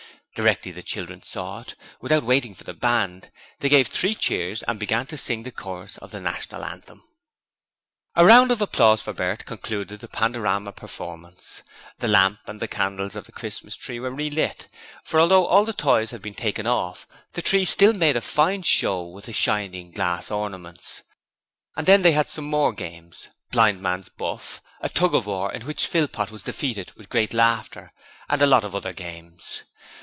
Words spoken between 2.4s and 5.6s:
for the band they gave three cheers and began to sing the